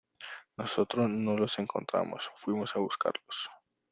nosotros 0.57 1.07
no 1.11 1.37
los 1.37 1.59
encontramos, 1.59 2.31
fuimos 2.33 2.75
a 2.75 2.79
buscarlos. 2.79 3.51